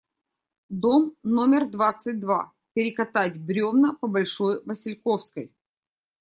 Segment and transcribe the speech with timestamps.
[0.69, 5.53] Дом номер двадцать два, перекатать бревна, по Большой Васильковской.